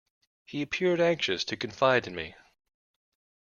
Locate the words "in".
2.07-2.15